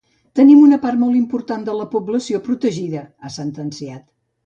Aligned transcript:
“Tenim 0.37 0.63
una 0.67 0.79
part 0.85 0.99
molt 1.03 1.19
important 1.19 1.69
de 1.69 1.77
la 1.83 1.87
població 1.93 2.43
protegida”, 2.51 3.07
ha 3.31 3.37
sentenciat. 3.41 4.07